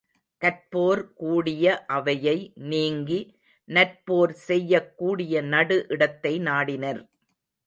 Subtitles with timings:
[0.41, 1.65] கற்போர் கூடிய
[1.87, 2.35] அவையை
[2.55, 3.19] நீங்கி
[3.69, 7.01] நற்போர் செய்யக் கூடிய நடு இடத்தை நாடினர்.